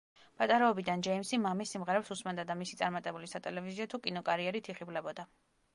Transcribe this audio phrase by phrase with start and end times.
[0.41, 5.31] პატარაობიდან ჯეიმსი მამის სიმღერებს უსმენდა და მისი წარმატებული სატელევიზიო თუ კინოკარიერით იხიბლებოდა.